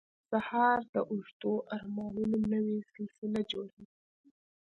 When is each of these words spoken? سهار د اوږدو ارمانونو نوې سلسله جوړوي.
سهار 0.29 0.79
د 0.93 0.95
اوږدو 1.11 1.53
ارمانونو 1.75 2.37
نوې 2.53 2.77
سلسله 2.93 3.39
جوړوي. 3.51 3.85